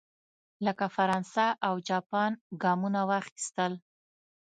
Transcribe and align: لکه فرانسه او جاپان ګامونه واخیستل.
لکه 0.65 0.85
فرانسه 0.95 1.45
او 1.67 1.75
جاپان 1.87 2.31
ګامونه 2.63 3.01
واخیستل. 3.09 3.73